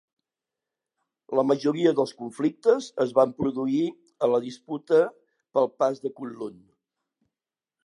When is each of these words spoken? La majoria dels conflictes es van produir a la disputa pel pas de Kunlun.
La 1.39 1.43
majoria 1.49 1.91
dels 1.99 2.13
conflictes 2.21 2.87
es 3.05 3.13
van 3.19 3.35
produir 3.43 3.83
a 4.25 4.31
la 4.33 4.41
disputa 4.49 5.05
pel 5.59 5.71
pas 5.85 6.05
de 6.09 6.15
Kunlun. 6.19 6.61